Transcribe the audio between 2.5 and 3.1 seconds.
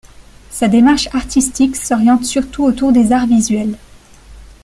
autour